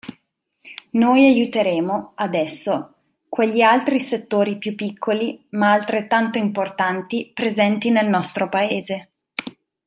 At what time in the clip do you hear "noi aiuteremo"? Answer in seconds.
0.93-2.13